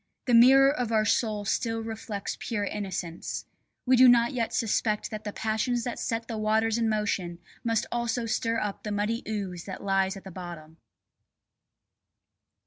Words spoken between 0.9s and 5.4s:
our soul still reflects pure innocence; we do not yet suspect that the